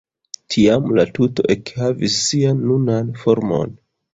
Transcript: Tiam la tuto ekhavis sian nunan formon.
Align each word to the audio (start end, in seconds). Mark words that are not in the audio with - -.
Tiam 0.53 0.87
la 0.99 1.03
tuto 1.17 1.45
ekhavis 1.55 2.17
sian 2.25 2.67
nunan 2.71 3.13
formon. 3.25 3.79